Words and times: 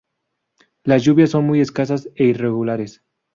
Las 0.83 1.03
lluvias 1.03 1.29
son 1.29 1.45
muy 1.45 1.61
escasas 1.61 2.09
e 2.15 2.23
irregulares. 2.25 3.03